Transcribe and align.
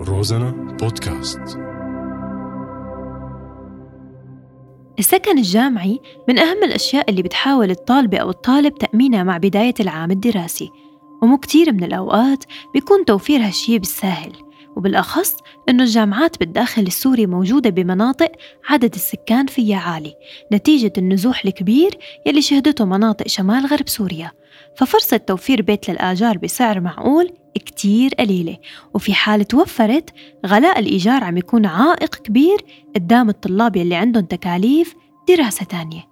روزانا 0.00 0.50
بودكاست. 0.80 1.40
السكن 4.98 5.38
الجامعي 5.38 6.00
من 6.28 6.38
أهم 6.38 6.64
الأشياء 6.64 7.10
اللي 7.10 7.22
بتحاول 7.22 7.70
الطالبة 7.70 8.18
أو 8.18 8.30
الطالب 8.30 8.74
تأمينها 8.74 9.22
مع 9.22 9.36
بداية 9.36 9.74
العام 9.80 10.10
الدراسي 10.10 10.70
ومو 11.22 11.38
كتير 11.38 11.72
من 11.72 11.84
الأوقات 11.84 12.44
بيكون 12.74 13.04
توفير 13.04 13.40
هالشي 13.40 13.78
بالساهل. 13.78 14.32
وبالأخص 14.80 15.36
إنه 15.68 15.82
الجامعات 15.82 16.40
بالداخل 16.40 16.82
السوري 16.82 17.26
موجودة 17.26 17.70
بمناطق 17.70 18.32
عدد 18.68 18.94
السكان 18.94 19.46
فيها 19.46 19.78
عالي 19.78 20.14
نتيجة 20.52 20.92
النزوح 20.98 21.44
الكبير 21.44 21.98
يلي 22.26 22.42
شهدته 22.42 22.84
مناطق 22.84 23.28
شمال 23.28 23.66
غرب 23.66 23.88
سوريا. 23.88 24.30
ففرصة 24.76 25.16
توفير 25.16 25.62
بيت 25.62 25.90
للآجار 25.90 26.38
بسعر 26.38 26.80
معقول 26.80 27.30
كتير 27.54 28.14
قليلة 28.14 28.56
وفي 28.94 29.14
حال 29.14 29.44
توفرت 29.44 30.10
غلاء 30.46 30.78
الإيجار 30.78 31.24
عم 31.24 31.36
يكون 31.36 31.66
عائق 31.66 32.14
كبير 32.14 32.58
قدام 32.96 33.28
الطلاب 33.28 33.76
يلي 33.76 33.94
عندهم 33.94 34.24
تكاليف 34.24 34.94
دراسة 35.28 35.64
تانية. 35.64 36.02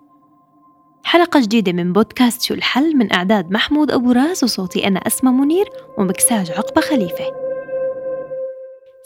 حلقة 1.04 1.40
جديدة 1.40 1.72
من 1.72 1.92
بودكاست 1.92 2.42
شو 2.42 2.54
الحل 2.54 2.96
من 2.96 3.12
إعداد 3.12 3.50
محمود 3.50 3.90
أبو 3.90 4.12
راس 4.12 4.44
وصوتي 4.44 4.86
أنا 4.86 4.98
أسمى 4.98 5.30
منير 5.30 5.66
ومكساج 5.98 6.50
عقبة 6.50 6.80
خليفة. 6.80 7.47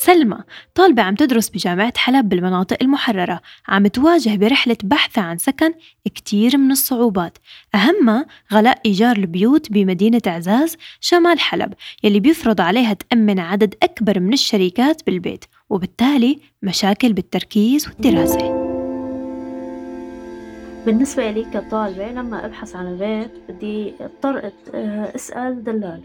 سلمى 0.03 0.39
طالبة 0.75 1.03
عم 1.03 1.15
تدرس 1.15 1.49
بجامعة 1.49 1.93
حلب 1.97 2.29
بالمناطق 2.29 2.77
المحررة 2.83 3.41
عم 3.69 3.87
تواجه 3.87 4.37
برحلة 4.37 4.77
بحثها 4.85 5.25
عن 5.25 5.39
سكن 5.39 5.75
كتير 6.05 6.59
من 6.59 6.71
الصعوبات. 6.71 7.39
أهمها 7.75 8.27
غلاء 8.53 8.81
إيجار 8.87 9.17
البيوت 9.17 9.73
بمدينة 9.73 10.21
عزاز 10.27 10.77
شمال 11.01 11.41
حلب 11.41 11.75
يلي 12.05 12.21
بيفرض 12.21 12.61
عليها 12.61 12.93
تأمن 12.93 13.39
عدد 13.39 13.75
أكبر 13.83 14.21
من 14.21 14.33
الشركات 14.33 15.07
بالبيت 15.07 15.45
وبالتالي 15.71 16.39
مشاكل 16.63 17.13
بالتركيز 17.13 17.89
والدراسة. 17.89 18.63
بالنسبة 20.87 21.31
لي 21.31 21.45
كطالبة 21.45 22.13
لما 22.13 22.47
أبحث 22.47 22.77
عن 22.77 22.87
البيت 22.87 23.31
بدي 23.49 23.93
اضطر 24.01 24.53
أسأل 25.15 25.65
دلال. 25.65 26.03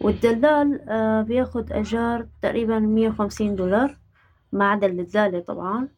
والدلال 0.00 0.80
آه، 0.88 1.22
بياخد 1.22 1.72
أجار 1.72 2.26
تقريبا 2.42 2.78
مية 2.78 3.08
وخمسين 3.08 3.56
دولار 3.56 3.96
ما 4.52 4.70
عدا 4.70 4.86
الدلالة 4.86 5.40
طبعا. 5.40 5.88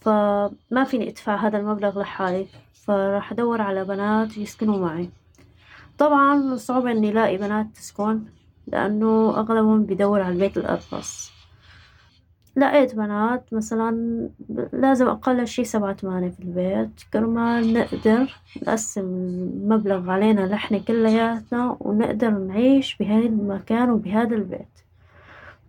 فما 0.00 0.84
فيني 0.86 1.08
أدفع 1.08 1.36
هذا 1.36 1.58
المبلغ 1.58 2.00
لحالي 2.00 2.46
فراح 2.72 3.32
أدور 3.32 3.60
على 3.62 3.84
بنات 3.84 4.38
يسكنوا 4.38 4.78
معي. 4.78 5.10
طبعا 5.98 6.56
صعوبة 6.56 6.90
إني 6.90 7.10
ألاقي 7.10 7.36
بنات 7.36 7.66
تسكن 7.74 8.22
لأنه 8.66 9.30
أغلبهم 9.36 9.84
بيدور 9.84 10.22
على 10.22 10.34
البيت 10.34 10.56
الأرخص. 10.56 11.39
لقيت 12.56 12.94
بنات 12.94 13.44
مثلا 13.52 14.28
لازم 14.72 15.06
أقل 15.08 15.46
شي 15.46 15.64
سبعة 15.64 15.94
ثمانية 15.94 16.28
في 16.28 16.40
البيت. 16.40 16.90
كرمال 17.12 17.72
نقدر 17.72 18.36
نقسم 18.62 19.00
المبلغ 19.00 20.10
علينا 20.10 20.46
نحن 20.46 20.78
كلياتنا 20.78 21.76
ونقدر 21.80 22.30
نعيش 22.30 22.96
بهذا 23.00 23.26
المكان 23.26 23.90
وبهذا 23.90 24.34
البيت. 24.34 24.80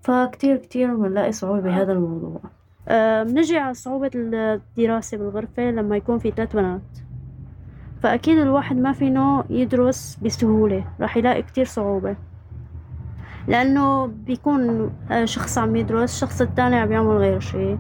فكتير 0.02 0.58
كتير 0.58 0.96
بنلاقي 0.96 1.32
صعوبة 1.32 1.60
بهذا 1.60 1.94
الموضوع. 1.94 2.40
أه 2.88 3.24
بنجي 3.24 3.58
على 3.58 3.74
صعوبة 3.74 4.12
الدراسة 4.16 5.18
بالغرفة 5.18 5.72
لما 5.72 5.98
يكون 5.98 6.20
في 6.20 6.32
ثلاث 6.32 6.56
بنات. 6.56 6.82
فأكيد 8.04 8.38
الواحد 8.38 8.78
ما 8.78 8.92
فينه 8.94 9.44
يدرس 9.50 10.18
بسهولة 10.24 10.86
راح 11.00 11.18
يلاقي 11.18 11.42
كتير 11.42 11.66
صعوبة. 11.66 12.16
لأنه 13.48 14.06
بيكون 14.06 14.92
آه، 15.12 15.26
شخص 15.26 15.58
عم 15.58 15.76
يدرس 15.76 16.14
الشخص 16.14 16.42
التاني 16.42 16.76
عم 16.76 16.92
يعمل 16.92 17.18
غير 17.18 17.40
شي. 17.40 17.78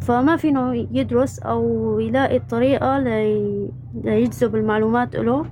فما 0.00 0.36
فينه 0.36 0.74
يدرس 0.74 1.38
أو 1.38 1.98
يلاقي 2.00 2.38
طريقة 2.38 2.98
لي... 2.98 3.70
ليجذب 4.04 4.56
المعلومات 4.56 5.16
له 5.16 5.46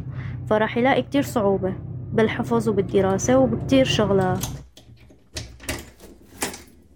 فراح 0.46 0.76
يلاقي 0.76 1.02
كتير 1.02 1.22
صعوبة 1.22 1.72
بالحفظ 2.12 2.68
وبالدراسة 2.68 3.38
وبكتير 3.38 3.84
شغلات. 3.84 4.44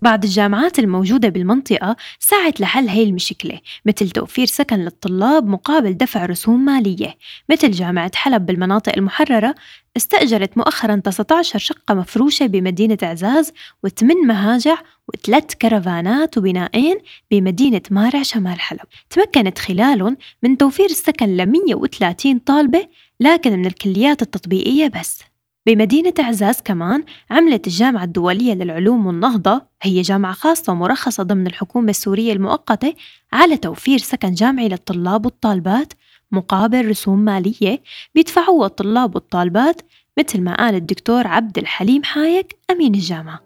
بعض 0.02 0.24
الجامعات 0.24 0.78
الموجودة 0.78 1.28
بالمنطقة 1.28 1.96
سعت 2.18 2.60
لحل 2.60 2.88
هي 2.88 3.02
المشكلة 3.02 3.58
مثل 3.86 4.10
توفير 4.10 4.46
سكن 4.46 4.76
للطلاب 4.76 5.46
مقابل 5.46 5.96
دفع 5.96 6.26
رسوم 6.26 6.64
مالية. 6.64 7.16
مثل 7.48 7.70
جامعة 7.70 8.10
حلب 8.14 8.46
بالمناطق 8.46 8.92
المحررة 8.96 9.54
استأجرت 9.96 10.58
مؤخرا 10.58 10.96
19 11.04 11.58
شقة 11.58 11.94
مفروشة 11.94 12.46
بمدينة 12.46 12.98
عزاز 13.02 13.52
وثمان 13.84 14.26
مهاجع 14.26 14.76
وثلاث 15.08 15.54
كرفانات 15.54 16.38
وبنائين 16.38 16.98
بمدينة 17.30 17.82
مارع 17.90 18.22
شمال 18.22 18.60
حلب. 18.60 18.86
تمكنت 19.10 19.58
خلالهم 19.58 20.16
من 20.42 20.56
توفير 20.56 20.86
السكن 20.86 21.36
ل 21.36 21.46
130 21.46 22.38
طالبة 22.38 22.86
لكن 23.20 23.52
من 23.52 23.66
الكليات 23.66 24.22
التطبيقية 24.22 24.88
بس. 24.88 25.31
بمدينة 25.66 26.14
عزاز 26.18 26.60
كمان 26.60 27.04
عملت 27.30 27.66
الجامعة 27.66 28.04
الدولية 28.04 28.54
للعلوم 28.54 29.06
والنهضة 29.06 29.62
هي 29.82 30.02
جامعة 30.02 30.32
خاصة 30.32 30.74
مرخصة 30.74 31.22
ضمن 31.22 31.46
الحكومة 31.46 31.90
السورية 31.90 32.32
المؤقتة 32.32 32.94
على 33.32 33.56
توفير 33.56 33.98
سكن 33.98 34.34
جامعي 34.34 34.68
للطلاب 34.68 35.24
والطالبات 35.24 35.92
مقابل 36.32 36.88
رسوم 36.88 37.18
مالية 37.18 37.82
بيدفعوها 38.14 38.66
الطلاب 38.66 39.14
والطالبات 39.14 39.80
مثل 40.18 40.40
ما 40.40 40.56
قال 40.56 40.74
الدكتور 40.74 41.26
عبد 41.26 41.58
الحليم 41.58 42.02
حايك 42.02 42.56
أمين 42.70 42.94
الجامعة. 42.94 43.40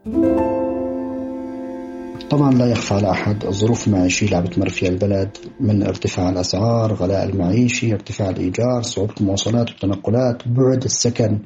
طبعا 2.22 2.52
لا 2.52 2.66
يخفى 2.66 2.94
على 2.94 3.10
أحد. 3.10 3.44
الظروف 3.44 3.86
المعيشية 3.86 4.26
اللي 4.26 4.36
عم 4.36 4.44
بتمر 4.44 4.68
فيها 4.68 4.88
البلد 4.88 5.36
من 5.60 5.82
ارتفاع 5.82 6.28
الأسعار 6.28 6.94
غلاء 6.94 7.28
المعيشي 7.28 7.92
ارتفاع 7.92 8.30
الإيجار 8.30 8.82
صعوبة 8.82 9.14
المواصلات 9.20 9.70
والتنقلات 9.70 10.48
بعد 10.48 10.84
السكن 10.84 11.38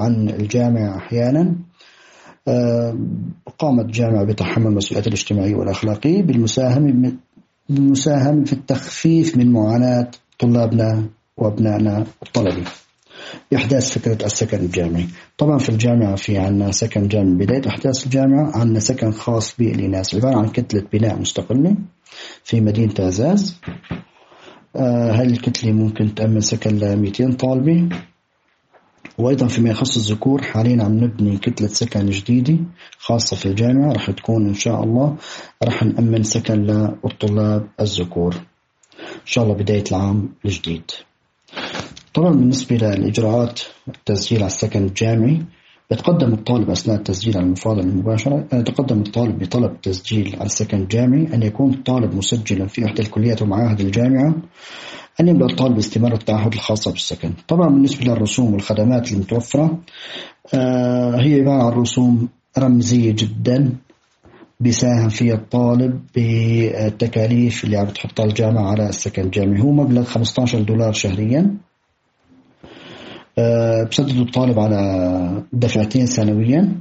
عن 0.00 0.28
الجامعة 0.28 0.96
أحيانا. 0.96 1.54
آه، 2.48 2.98
قامت 3.58 3.84
الجامعة 3.84 4.24
بتحمل 4.24 4.66
المسؤوليات 4.66 5.06
الاجتماعية 5.06 5.54
والأخلاقية 5.54 6.22
بالمساهمة 6.22 7.12
بالمساهمة 7.68 8.44
في 8.44 8.52
التخفيف 8.52 9.36
من 9.36 9.52
معاناة 9.52 10.10
طلابنا 10.38 11.04
وأبنائنا 11.36 12.04
الطلبة. 12.22 12.64
بإحداث 13.50 13.98
فكرة 13.98 14.26
السكن 14.26 14.58
الجامعي. 14.58 15.06
طبعا 15.38 15.58
في 15.58 15.68
الجامعة 15.68 16.16
في 16.16 16.38
عنا 16.38 16.72
سكن 16.72 17.08
جامعي 17.08 17.34
بداية 17.34 17.68
إحداث 17.68 18.04
الجامعة 18.04 18.56
عنا 18.56 18.80
سكن 18.80 19.12
خاص 19.12 19.56
بالإناث 19.58 20.14
عبارة 20.14 20.38
عن 20.38 20.48
كتلة 20.48 20.82
بناء 20.92 21.18
مستقلة 21.18 21.76
في 22.44 22.60
مدينة 22.60 22.94
عزاز 22.98 23.60
آه 24.76 25.12
هاي 25.12 25.26
الكتلة 25.26 25.72
ممكن 25.72 26.14
تأمن 26.14 26.40
سكن 26.40 26.78
ل 26.78 26.96
200 26.96 27.32
طالبة. 27.32 27.88
وأيضا 29.18 29.46
فيما 29.46 29.70
يخص 29.70 29.96
الذكور 29.96 30.42
حاليا 30.42 30.82
عم 30.84 31.04
نبني 31.04 31.38
كتلة 31.38 31.68
سكن 31.68 32.06
جديدة 32.06 32.58
خاصة 32.98 33.36
في 33.36 33.46
الجامعة. 33.46 33.92
رح 33.92 34.10
تكون 34.10 34.46
إن 34.46 34.54
شاء 34.54 34.84
الله 34.84 35.16
رح 35.64 35.82
نأمن 35.82 36.22
سكن 36.22 36.54
للطلاب 36.54 37.68
الذكور. 37.80 38.34
إن 39.00 39.24
شاء 39.26 39.44
الله 39.44 39.54
بداية 39.54 39.84
العام 39.90 40.28
الجديد. 40.44 40.90
طبعا 42.14 42.30
بالنسبة 42.30 42.76
للإجراءات 42.76 43.60
التسجيل 43.88 44.38
على 44.38 44.46
السكن 44.46 44.84
الجامعي 44.84 45.42
يتقدم 45.90 46.32
الطالب 46.32 46.70
أثناء 46.70 46.96
التسجيل 46.96 47.36
على 47.36 47.46
المفاضلة 47.46 47.82
المباشرة 47.82 48.46
يتقدم 48.52 49.00
الطالب 49.00 49.38
بطلب 49.38 49.80
تسجيل 49.80 50.34
على 50.36 50.46
السكن 50.46 50.78
الجامعي 50.78 51.34
أن 51.34 51.42
يكون 51.42 51.74
الطالب 51.74 52.14
مسجلا 52.14 52.66
في 52.66 52.84
إحدى 52.84 53.02
الكليات 53.02 53.42
ومعاهد 53.42 53.80
الجامعة 53.80 54.34
أن 55.20 55.28
يبدأ 55.28 55.46
الطالب 55.46 55.74
باستمرار 55.74 56.14
التعهد 56.14 56.52
الخاصة 56.54 56.90
بالسكن. 56.92 57.32
طبعا 57.48 57.68
بالنسبة 57.68 58.04
للرسوم 58.04 58.52
والخدمات 58.52 59.12
المتوفرة 59.12 59.78
آه 60.54 61.16
هي 61.20 61.40
عبارة 61.40 61.62
عن 61.62 61.72
رسوم 61.72 62.28
رمزية 62.58 63.10
جدا 63.12 63.72
بيساهم 64.60 65.08
فيها 65.08 65.34
الطالب 65.34 66.00
بالتكاليف 66.14 67.64
اللي 67.64 67.76
عم 67.76 67.84
بتحطها 67.86 68.24
الجامعة 68.24 68.70
على 68.70 68.88
السكن 68.88 69.22
الجامعي. 69.22 69.60
هو 69.62 69.72
مبلغ 69.72 70.04
15 70.04 70.60
دولار 70.62 70.92
شهريا. 70.92 71.40
آه 71.40 71.67
بسدد 73.90 74.18
الطالب 74.18 74.58
على 74.58 75.42
دفعتين 75.52 76.06
سنويا. 76.06 76.80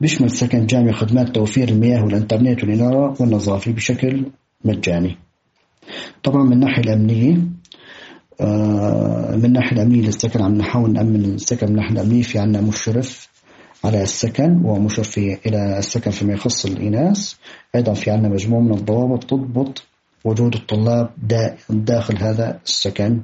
بيشمل 0.00 0.30
سكن 0.30 0.66
جامعي 0.66 0.92
خدمات 0.92 1.28
توفير 1.28 1.68
المياه 1.68 2.04
والإنترنت 2.04 2.62
والإنارة 2.64 3.14
والنظافة 3.20 3.72
بشكل 3.72 4.26
مجاني. 4.64 5.16
طبعا 6.22 6.44
من 6.44 6.52
الناحية 6.52 6.82
الأمنية 6.82 7.38
آه، 8.40 9.36
من 9.36 9.44
الناحية 9.44 9.76
الأمنية 9.76 10.00
للسكن 10.06 10.42
عم 10.42 10.54
نحاول 10.54 10.92
نأمن 10.92 11.24
السكن 11.24 11.66
من 11.66 11.72
الناحية 11.72 11.92
الأمنية. 11.92 12.22
في 12.22 12.38
عنا 12.38 12.60
مشرف 12.60 13.28
على 13.84 14.02
السكن 14.02 14.60
ومشرف 14.64 15.18
إلى 15.18 15.78
السكن 15.78 16.10
فيما 16.10 16.32
يخص 16.32 16.66
الإناث. 16.66 17.34
أيضا 17.74 17.94
في 17.94 18.10
عنا 18.10 18.28
مجموعة 18.28 18.60
من 18.60 18.74
الضوابط 18.74 19.24
تضبط 19.24 19.82
وجود 20.24 20.54
الطلاب 20.54 21.10
داخل 21.70 22.16
هذا 22.16 22.60
السكن. 22.66 23.20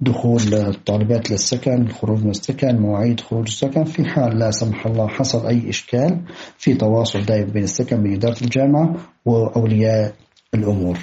دخول 0.00 0.54
الطالبات 0.54 1.30
للسكن 1.30 1.82
الخروج 1.82 2.24
من 2.24 2.30
السكن 2.30 2.78
مواعيد 2.78 3.20
خروج 3.20 3.46
السكن. 3.46 3.84
في 3.84 4.04
حال 4.04 4.38
لا 4.38 4.50
سمح 4.50 4.86
الله 4.86 5.08
حصل 5.08 5.46
أي 5.46 5.68
إشكال 5.68 6.20
في 6.58 6.74
تواصل 6.74 7.22
دائم 7.22 7.50
بين 7.50 7.64
السكن 7.64 8.02
بإدارة 8.02 8.40
الجامعة 8.44 8.94
وأولياء 9.24 10.14
الأمور. 10.54 10.98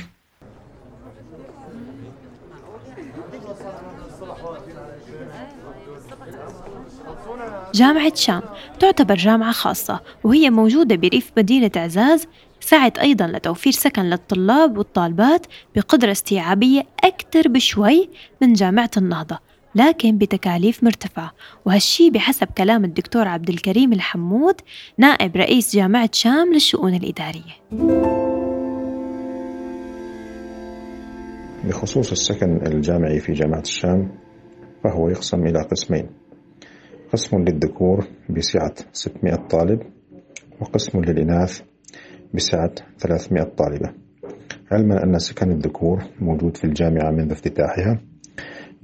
جامعة 7.74 8.16
شام 8.16 8.42
تعتبر 8.80 9.16
جامعة 9.16 9.52
خاصة 9.52 10.00
وهي 10.24 10.50
موجودة 10.50 10.96
بريف 10.96 11.32
مدينة 11.38 11.72
عزاز 11.76 12.28
سعت 12.68 12.98
أيضا 12.98 13.28
لتوفير 13.28 13.74
سكن 13.74 14.02
للطلاب 14.02 14.78
والطالبات 14.78 15.46
بقدرة 15.76 16.12
استيعابية 16.12 16.84
أكثر 17.04 17.48
بشوي 17.48 18.10
من 18.42 18.54
جامعة 18.54 18.92
النهضة 18.98 19.40
لكن 19.76 20.18
بتكاليف 20.18 20.84
مرتفعة. 20.84 21.32
وهالشي 21.66 22.10
بحسب 22.10 22.48
كلام 22.48 22.86
الدكتور 22.86 23.28
عبد 23.28 23.50
الكريم 23.50 23.94
الحمود 23.94 24.56
نائب 24.98 25.36
رئيس 25.36 25.76
جامعة 25.76 26.10
شام 26.14 26.54
للشؤون 26.54 26.94
الإدارية. 26.94 27.54
بخصوص 31.64 32.12
السكن 32.12 32.68
الجامعي 32.68 33.20
في 33.20 33.34
جامعة 33.34 33.62
الشام 33.62 34.12
فهو 34.84 35.10
يقسم 35.10 35.46
إلى 35.46 35.64
قسمين. 35.72 36.10
قسم 37.14 37.38
للذكور 37.38 38.08
بسعة 38.30 38.76
600 38.94 39.36
طالب 39.36 39.80
وقسم 40.62 41.00
للإناث 41.00 41.62
بسعة 42.34 42.72
300 43.00 43.44
طالبة. 43.44 43.94
علما 44.72 45.04
أن 45.04 45.20
سكن 45.20 45.52
الذكور 45.52 46.04
موجود 46.22 46.58
في 46.58 46.64
الجامعة 46.64 47.12
منذ 47.12 47.32
افتتاحها 47.32 48.02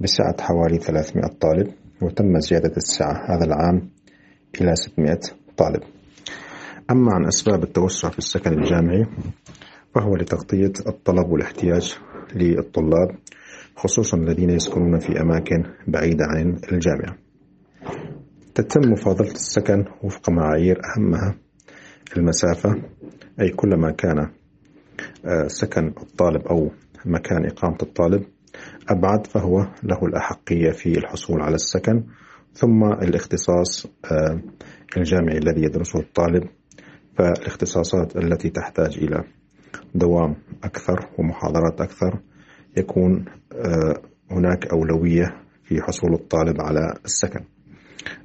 بسعة 0.00 0.36
حوالي 0.40 0.78
300 0.78 1.26
طالب 1.40 1.68
وتم 2.02 2.40
زيادة 2.40 2.76
السعة 2.76 3.36
هذا 3.36 3.44
العام 3.44 3.90
إلى 4.60 4.74
600 4.76 5.18
طالب. 5.56 5.82
أما 6.90 7.14
عن 7.14 7.26
أسباب 7.26 7.62
التوسع 7.62 8.10
في 8.10 8.18
السكن 8.18 8.52
الجامعي 8.52 9.06
فهو 9.94 10.16
لتغطية 10.16 10.72
الطلب 10.86 11.28
والاحتياج 11.32 11.98
للطلاب 12.34 13.08
خصوصا 13.76 14.16
الذين 14.16 14.50
يسكنون 14.50 14.98
في 14.98 15.20
أماكن 15.20 15.64
بعيدة 15.88 16.24
عن 16.24 16.58
الجامعة. 16.72 17.16
تتم 18.54 18.92
مفاضلة 18.92 19.30
السكن 19.30 19.84
وفق 20.02 20.30
معايير 20.30 20.78
أهمها 20.96 21.34
المسافة 22.16 22.82
أي 23.40 23.48
كلما 23.48 23.90
كان 23.90 24.18
آه، 25.24 25.46
سكن 25.46 25.86
الطالب 25.86 26.46
أو 26.46 26.70
مكان 27.04 27.46
إقامة 27.46 27.78
الطالب 27.82 28.24
أبعد 28.88 29.26
فهو 29.26 29.58
له 29.82 30.06
الأحقية 30.06 30.70
في 30.70 30.98
الحصول 30.98 31.40
على 31.40 31.54
السكن 31.54 32.04
ثم 32.52 32.84
الاختصاص 32.84 33.86
آه، 33.86 34.40
الجامعي 34.96 35.38
الذي 35.38 35.62
يدرسه 35.62 35.98
الطالب 35.98 36.48
فالاختصاصات 37.18 38.16
التي 38.16 38.50
تحتاج 38.50 38.98
إلى 38.98 39.24
دوام 39.94 40.36
أكثر 40.64 41.08
ومحاضرات 41.18 41.80
أكثر 41.80 42.20
يكون 42.76 43.24
آه، 43.52 44.02
هناك 44.30 44.66
أولوية 44.66 45.36
في 45.64 45.82
حصول 45.82 46.14
الطالب 46.14 46.60
على 46.60 46.94
السكن. 47.04 47.44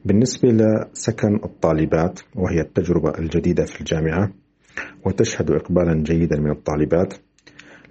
بالنسبة 0.05 0.49
لسكن 0.49 1.35
الطالبات 1.35 2.19
وهي 2.35 2.61
التجربة 2.61 3.19
الجديدة 3.19 3.65
في 3.65 3.79
الجامعة 3.79 4.31
وتشهد 5.05 5.51
إقبالا 5.51 6.03
جيدا 6.03 6.39
من 6.39 6.51
الطالبات 6.51 7.13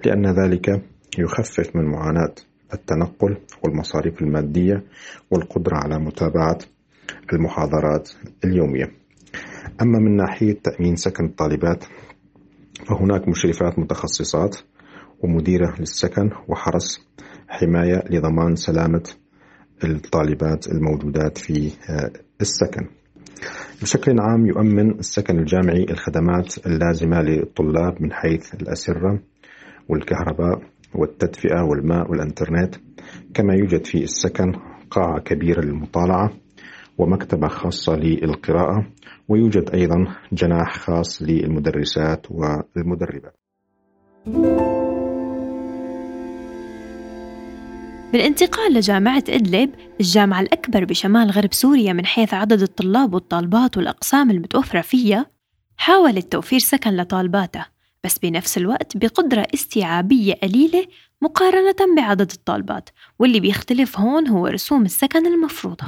لأن 0.04 0.26
ذلك 0.26 0.82
يخفف 1.18 1.76
من 1.76 1.84
معاناة 1.84 2.34
التنقل 2.74 3.36
والمصاريف 3.64 4.22
المادية 4.22 4.84
والقدرة 5.30 5.76
على 5.76 5.98
متابعة 5.98 6.58
المحاضرات 7.32 8.10
اليومية. 8.44 8.92
أما 9.82 9.98
من 9.98 10.16
ناحية 10.16 10.52
تأمين 10.52 10.96
سكن 10.96 11.24
الطالبات 11.24 11.84
فهناك 12.88 13.28
مشرفات 13.28 13.78
متخصصات 13.78 14.56
ومديرة 15.20 15.74
للسكن 15.80 16.30
وحرس 16.48 17.06
حماية 17.48 18.04
لضمان 18.10 18.56
سلامة 18.56 19.02
الطالبات 19.84 20.66
الموجودات 20.68 21.38
في 21.38 21.70
آه، 21.90 22.10
السكن 22.40 22.86
بشكل 23.82 24.20
عام 24.20 24.46
يؤمن 24.46 24.98
السكن 24.98 25.38
الجامعي 25.38 25.86
الخدمات 25.90 26.66
اللازمة 26.66 27.20
للطلاب 27.20 28.02
من 28.02 28.12
حيث 28.12 28.54
الأسرة 28.54 29.20
والكهرباء 29.88 30.62
والتدفئة 30.94 31.62
والماء 31.62 32.10
والإنترنت 32.10 32.74
كما 33.34 33.54
يوجد 33.54 33.84
في 33.86 34.02
السكن 34.02 34.52
قاعة 34.90 35.20
كبيرة 35.20 35.60
للمطالعة 35.60 36.30
ومكتبة 36.98 37.48
خاصة 37.48 37.96
للقراءة 37.96 38.86
ويوجد 39.28 39.70
أيضا 39.74 39.96
جناح 40.32 40.78
خاص 40.78 41.22
للمدرسات 41.22 42.26
والمدربات. 42.30 43.34
بالانتقال 48.12 48.74
لجامعة 48.74 49.24
إدلب 49.28 49.70
الجامعة 50.00 50.40
الأكبر 50.40 50.84
بشمال 50.84 51.30
غرب 51.30 51.52
سوريا 51.52 51.92
من 51.92 52.06
حيث 52.06 52.34
عدد 52.34 52.62
الطلاب 52.62 53.14
والطالبات 53.14 53.76
والأقسام 53.76 54.30
المتوفرة 54.30 54.80
فيها 54.80 55.26
حاولت 55.76 56.32
توفير 56.32 56.58
سكن 56.58 56.96
لطالباتها 56.96 57.66
بس 58.04 58.18
بنفس 58.18 58.58
الوقت 58.58 58.96
بقدرة 58.96 59.46
استيعابية 59.54 60.34
قليلة 60.34 60.84
مقارنة 61.22 61.96
بعدد 61.96 62.30
الطالبات 62.30 62.90
واللي 63.18 63.40
بيختلف 63.40 64.00
هون 64.00 64.28
هو 64.28 64.46
رسوم 64.46 64.82
السكن 64.82 65.26
المفروضة. 65.26 65.86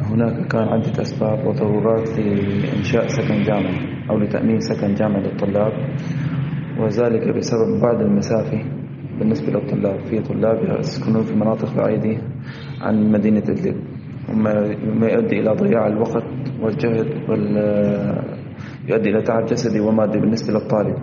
هناك 0.00 0.48
كان 0.48 0.68
عدة 0.68 1.02
أسباب 1.02 1.46
وضرورات 1.46 2.08
لإنشاء 2.08 3.08
سكن 3.08 3.42
جامعي 3.42 4.08
أو 4.10 4.18
لتأمين 4.18 4.60
سكن 4.60 4.94
جامعي 4.94 5.22
للطلاب 5.22 5.72
وذلك 6.78 7.36
بسبب 7.36 7.80
بعد 7.82 8.00
المسافة 8.00 8.83
بالنسبة 9.18 9.52
للطلاب 9.52 9.98
في 10.00 10.20
طلاب 10.20 10.78
يسكنون 10.78 11.22
في 11.22 11.34
مناطق 11.34 11.76
بعيدة 11.76 12.22
عن 12.80 13.12
مدينة 13.12 13.38
إدلب. 13.48 13.76
وما 14.30 15.08
يؤدي 15.08 15.40
إلى 15.40 15.50
ضياع 15.50 15.86
الوقت 15.86 16.24
والجهد 16.60 17.06
وال 17.28 17.56
يؤدي 18.88 19.10
إلى 19.10 19.22
تعب 19.22 19.44
جسدي 19.44 19.80
ومادي 19.80 20.18
بالنسبة 20.18 20.54
للطالب. 20.54 20.96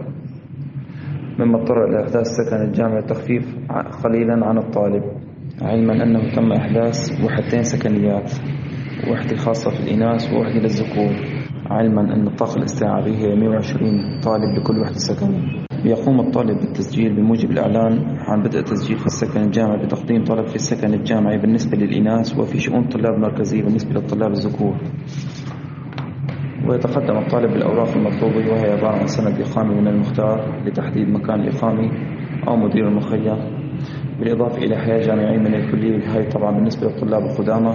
مما 1.39 1.57
اضطر 1.61 1.85
إلى 1.85 2.03
إحداث 2.03 2.27
سكن 2.27 2.55
الجامعة 2.55 2.99
التخفيف 2.99 3.55
قليلا 4.03 4.45
عن 4.45 4.57
الطالب. 4.57 5.03
علما 5.61 6.03
أنه 6.03 6.35
تم 6.35 6.51
إحداث 6.51 7.23
وحدتين 7.25 7.63
سكنيات 7.63 8.31
وحدة 9.11 9.35
خاصة 9.35 9.71
في 9.71 9.79
الإناث 9.79 10.33
ووحدة 10.33 10.59
للذكور. 10.59 11.13
علما 11.69 12.01
أن 12.13 12.27
الطاقة 12.27 12.57
الاستيعابية 12.57 13.15
هي 13.17 13.35
120 13.35 14.19
طالب 14.23 14.57
لكل 14.57 14.79
وحدة 14.79 14.97
سكنية. 14.97 15.70
يقوم 15.85 16.19
الطالب 16.19 16.59
بالتسجيل 16.59 17.15
بموجب 17.15 17.51
الإعلان 17.51 18.17
عن 18.19 18.41
بدء 18.43 18.59
التسجيل 18.59 18.97
في 18.97 19.05
السكن 19.05 19.41
الجامعي 19.41 19.85
بتقديم 19.85 20.23
طلب 20.23 20.47
في 20.47 20.55
السكن 20.55 20.93
الجامعي 20.93 21.37
بالنسبة 21.37 21.77
للإناث 21.77 22.39
وفي 22.39 22.59
شؤون 22.59 22.83
الطلاب 22.83 23.13
المركزية 23.13 23.63
بالنسبة 23.63 23.93
للطلاب 23.93 24.31
الذكور. 24.31 24.75
ويتقدم 26.69 27.17
الطالب 27.17 27.51
بالأوراق 27.53 27.89
المطلوبة 27.95 28.51
وهي 28.51 28.71
عبارة 28.71 28.95
عن 28.95 29.07
سند 29.07 29.41
إقامة 29.41 29.73
من 29.81 29.87
المختار 29.87 30.63
لتحديد 30.65 31.09
مكان 31.09 31.39
الإقامة 31.41 31.91
أو 32.47 32.55
مدير 32.55 32.87
المخيم 32.87 33.37
بالإضافة 34.19 34.57
إلى 34.57 34.75
حياة 34.77 34.99
جامعية 34.99 35.37
من 35.37 35.53
الكلية. 35.55 36.15
هاي 36.15 36.25
طبعا 36.25 36.51
بالنسبة 36.51 36.87
للطلاب 36.87 37.23
القدامى. 37.23 37.73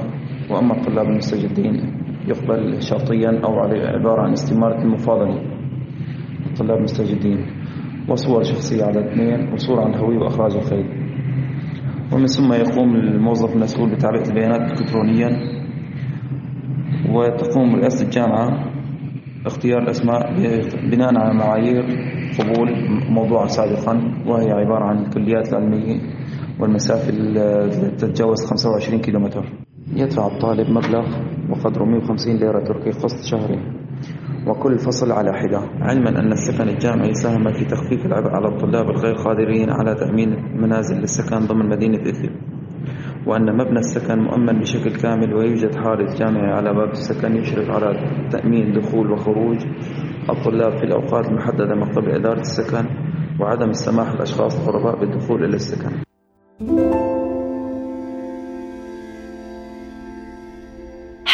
وأما 0.51 0.77
الطلاب 0.77 1.07
المستجدين 1.07 1.93
يقبل 2.29 2.83
شرطيا 2.83 3.41
أو 3.45 3.59
عبارة 3.61 4.23
عن 4.23 4.33
استمارة 4.33 4.83
المفاضلة. 4.83 5.43
الطلاب 6.47 6.79
المستجدين. 6.79 7.47
وصور 8.09 8.43
شخصية 8.43 8.85
على 8.85 9.13
اثنين 9.13 9.53
وصورة 9.53 9.85
عن 9.85 9.95
الهوية 9.95 10.19
وإخراج 10.19 10.57
الخيل 10.57 10.87
ومن 12.13 12.27
ثم 12.27 12.53
يقوم 12.53 12.97
الموظف 12.97 13.57
المسؤول 13.57 13.91
بتعبئة 13.95 14.29
البيانات 14.29 14.61
إلكترونيا 14.73 15.29
وتقوم 17.13 17.75
رئاسة 17.77 18.05
الجامعة 18.05 18.73
اختيار 19.47 19.83
الأسماء 19.83 20.35
بناء 20.91 21.17
على 21.19 21.35
معايير 21.35 21.83
قبول 22.39 22.69
موضوعة 23.11 23.47
سابقا 23.47 24.23
وهي 24.27 24.51
عبارة 24.51 24.85
عن 24.85 24.99
الكليات 25.05 25.53
العلمية 25.53 26.01
والمسافة 26.61 27.11
تتجاوز 27.99 28.47
25 28.47 29.01
كيلومتر. 29.01 29.53
يدفع 29.97 30.27
الطالب 30.27 30.71
مبلغ 30.71 31.07
وقدره 31.51 31.85
150 31.85 32.37
ليرة 32.37 32.65
تركي 32.65 32.91
قسط 32.91 33.25
شهري 33.31 33.76
وكل 34.47 34.79
فصل 34.79 35.13
على 35.13 35.33
حدة. 35.33 35.61
علما 35.81 36.11
أن 36.11 36.33
السكن 36.33 36.69
الجامعي 36.69 37.15
ساهم 37.15 37.53
في 37.53 37.65
تخفيف 37.65 38.07
العبء 38.07 38.31
على 38.31 38.49
الطلاب 38.49 38.91
الغير 38.91 39.15
قادرين 39.15 39.71
على 39.71 39.95
تأمين 39.95 40.61
منازل 40.63 40.97
للسكن 40.97 41.47
ضمن 41.47 41.69
مدينة 41.69 41.99
إدلب 41.99 42.31
وأن 43.27 43.57
مبنى 43.57 43.79
السكن 43.79 44.19
مؤمن 44.19 44.61
بشكل 44.61 44.97
كامل 44.97 45.35
ويوجد 45.35 45.77
حارس 45.77 46.19
جامعي 46.19 46.53
على 46.53 46.75
باب 46.75 46.91
السكن 46.91 47.37
يشرف 47.37 47.71
على 47.71 47.89
تأمين 48.31 48.73
دخول 48.73 49.13
وخروج 49.13 49.59
الطلاب 50.31 50.79
في 50.79 50.85
الأوقات 50.85 51.29
المحددة 51.29 51.75
من 51.75 51.85
قبل 51.85 52.11
إدارة 52.11 52.41
السكن 52.41 52.87
وعدم 53.41 53.71
السماح 53.71 54.15
للأشخاص 54.15 54.69
الغرباء 54.69 55.01
بالدخول 55.01 55.45
إلى 55.45 55.57
السكن. 55.57 56.06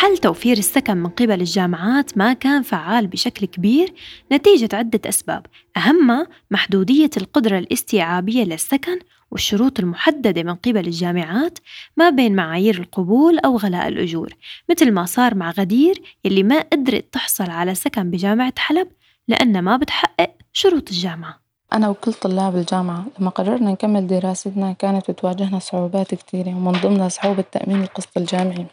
حل 0.03 0.19
توفير 0.19 0.59
السكن 0.59 0.97
من 0.97 1.11
قبل 1.11 1.41
الجامعات 1.41 2.19
ما 2.19 2.33
كان 2.33 2.63
فعال 2.63 3.07
بشكل 3.07 3.47
كبير؟ 3.47 3.95
نتيجة 4.33 4.69
عدة 4.73 5.09
أسباب. 5.09 5.47
أهمها 5.77 6.27
محدودية 6.51 7.11
القدرة 7.17 7.59
الاستيعابية 7.59 8.45
للسكن 8.45 8.99
والشروط 9.31 9.81
المحددة 9.81 10.43
من 10.43 10.55
قبل 10.55 10.87
الجامعات 10.87 11.59
ما 11.97 12.11
بين 12.11 12.35
معايير 12.35 12.79
القبول 12.79 13.39
أو 13.39 13.57
غلاء 13.57 13.89
الأجور 13.89 14.35
مثل 14.71 14.93
ما 14.93 15.05
صار 15.05 15.35
مع 15.35 15.51
غدير 15.51 16.03
يلي 16.25 16.43
ما 16.43 16.61
قدرت 16.61 17.13
تحصل 17.13 17.51
على 17.51 17.75
سكن 17.75 18.11
بجامعة 18.11 18.55
حلب 18.59 18.89
لأنها 19.29 19.61
ما 19.61 19.77
بتحقق 19.77 20.31
شروط 20.53 20.91
الجامعة. 20.91 21.42
أنا 21.73 21.89
وكل 21.89 22.13
طلاب 22.13 22.57
الجامعة 22.57 23.05
لما 23.19 23.31
قررنا 23.31 23.71
نكمل 23.71 24.07
دراستنا 24.07 24.73
كانت 24.73 25.11
بتواجهنا 25.11 25.59
صعوبات 25.59 26.15
كتيرة 26.15 26.49
ومن 26.49 26.73
ضمنها 26.73 27.09
صعوبة 27.09 27.45
تأمين 27.53 27.83
القسط 27.83 28.17
الجامعي. 28.17 28.67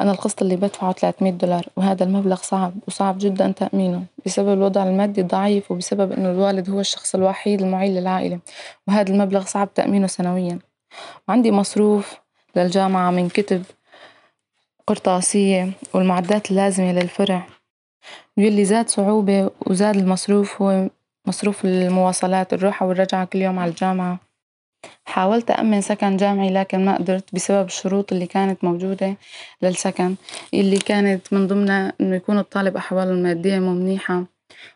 أنا 0.00 0.10
القسط 0.10 0.42
اللي 0.42 0.56
بدفعه 0.56 0.92
300 0.92 1.32
دولار 1.32 1.66
وهذا 1.76 2.04
المبلغ 2.04 2.36
صعب 2.36 2.72
وصعب 2.88 3.18
جدا 3.18 3.52
تأمينه 3.52 4.04
بسبب 4.26 4.52
الوضع 4.52 4.82
المادي 4.82 5.20
الضعيف 5.20 5.70
وبسبب 5.70 6.12
إنه 6.12 6.30
الوالد 6.30 6.70
هو 6.70 6.80
الشخص 6.80 7.14
الوحيد 7.14 7.62
المعين 7.62 7.94
للعائلة 7.94 8.38
وهذا 8.88 9.12
المبلغ 9.12 9.44
صعب 9.44 9.74
تأمينه 9.74 10.06
سنويا. 10.06 10.58
وعندي 11.28 11.50
مصروف 11.52 12.14
للجامعة 12.56 13.10
من 13.10 13.28
كتب 13.28 13.62
قرطاسية 14.86 15.70
والمعدات 15.94 16.50
اللازمة 16.50 16.92
للفرع. 16.92 17.46
واللي 18.36 18.64
زاد 18.64 18.88
صعوبة 18.88 19.50
وزاد 19.66 19.96
المصروف 19.96 20.62
هو 20.62 20.88
مصروف 21.26 21.64
المواصلات 21.64 22.52
الروحة 22.52 22.86
والرجعة 22.86 23.24
كل 23.24 23.38
يوم 23.38 23.58
على 23.58 23.70
الجامعة 23.70 24.20
حاولت 25.04 25.50
أأمن 25.50 25.80
سكن 25.80 26.16
جامعي 26.16 26.50
لكن 26.50 26.84
ما 26.84 26.96
قدرت 26.96 27.34
بسبب 27.34 27.66
الشروط 27.66 28.12
اللي 28.12 28.26
كانت 28.26 28.64
موجودة 28.64 29.16
للسكن 29.62 30.14
اللي 30.54 30.78
كانت 30.78 31.32
من 31.32 31.46
ضمنها 31.46 31.92
إنه 32.00 32.16
يكون 32.16 32.38
الطالب 32.38 32.76
أحواله 32.76 33.10
المادية 33.10 33.58
مو 33.58 33.74
منيحة 33.74 34.24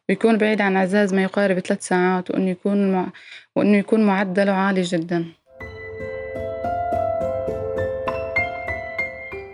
ويكون 0.08 0.38
بعيد 0.38 0.60
عن 0.60 0.76
عزاز 0.76 1.14
ما 1.14 1.22
يقارب 1.22 1.58
ثلاث 1.58 1.86
ساعات 1.86 2.30
وإنه 2.30 2.50
يكون. 2.50 3.10
وإنه 3.56 3.78
يكون 3.78 4.06
معدله 4.06 4.52
عالي 4.52 4.82
جدا 4.82 5.24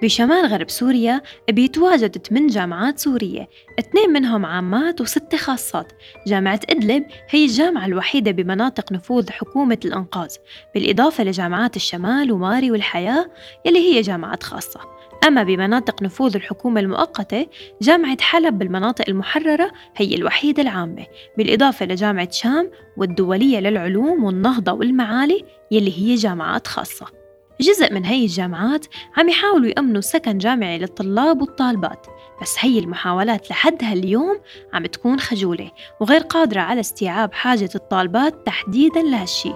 بشمال 0.03 0.47
غرب 0.47 0.71
سوريا 0.71 1.23
بيتواجد 1.51 2.19
8 2.19 2.49
جامعات 2.49 2.99
سورية. 2.99 3.49
اثنين 3.79 4.11
منهم 4.11 4.47
عامات 4.47 5.01
وستة 5.01 5.39
خاصات. 5.39 5.93
جامعة 6.27 6.61
إدلب 6.71 7.05
هي 7.31 7.45
الجامعة 7.45 7.87
الوحيدة 7.87 8.31
بمناطق 8.31 8.93
نفوذ 8.93 9.31
حكومة 9.31 9.79
الإنقاذ 9.85 10.37
بالإضافة 10.75 11.25
لجامعات 11.25 11.77
الشمال 11.77 12.33
وماري 12.33 12.71
والحياة 12.71 13.31
يلي 13.67 13.79
هي 13.79 14.01
جامعات 14.01 14.43
خاصة. 14.43 14.81
أما 15.27 15.43
بمناطق 15.43 16.03
نفوذ 16.03 16.37
الحكومة 16.37 16.81
المؤقتة 16.81 17.47
جامعة 17.83 18.21
حلب 18.21 18.59
بالمناطق 18.59 19.05
المحررة 19.09 19.73
هي 19.97 20.15
الوحيدة 20.15 20.63
العامة 20.63 21.07
بالإضافة 21.39 21.87
لجامعة 21.87 22.31
شام 22.31 22.71
والدولية 22.97 23.59
للعلوم 23.61 24.25
والنهضة 24.25 24.73
والمعالي 24.73 25.45
يلي 25.71 25.99
هي 25.99 26.15
جامعات 26.15 26.67
خاصة. 26.67 27.22
جزء 27.61 27.93
من 27.93 28.05
هي 28.05 28.23
الجامعات 28.23 28.87
عم 29.17 29.29
يحاولوا 29.29 29.69
يأمنوا 29.69 30.01
سكن 30.01 30.39
جامعي 30.39 30.79
للطلاب 30.79 31.41
والطالبات 31.41 32.07
بس 32.43 32.57
هي 32.61 32.79
المحاولات 32.79 33.51
لحد 33.51 33.85
هاليوم 33.85 34.41
عم 34.73 34.87
تكون 34.87 35.21
خجولة 35.21 35.71
وغير 36.01 36.21
قادرة 36.21 36.61
على 36.61 36.81
استيعاب 36.81 37.33
حاجة 37.33 37.71
الطالبات 37.75 38.47
تحديدا 38.47 39.03
لهالشي. 39.03 39.53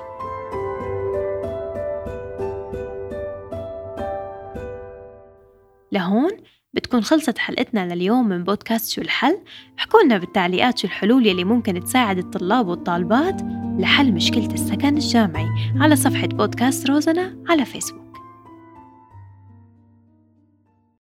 لهون 5.93 6.31
بتكون 6.75 7.03
خلصت 7.03 7.38
حلقتنا 7.38 7.95
لليوم 7.95 8.29
من 8.29 8.45
بودكاست 8.45 8.91
شو 8.91 9.00
الحل؟ 9.00 9.38
احكوا 9.79 10.03
لنا 10.03 10.19
بالتعليقات 10.19 10.79
شو 10.79 10.87
الحلول 10.87 11.26
يلي 11.26 11.45
ممكن 11.45 11.85
تساعد 11.85 12.19
الطلاب 12.19 12.69
والطالبات 12.69 13.43
لحل 13.78 14.12
مشكلة 14.12 14.54
السكن 14.54 14.97
الجامعي 14.97 15.49
على 15.80 15.97
صفحة 15.97 16.26
بودكاست 16.26 16.90
روزنا 16.90 17.37
على 17.49 17.64
فيسبوك. 17.64 18.06